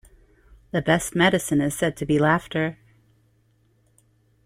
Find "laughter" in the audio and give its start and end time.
2.17-2.79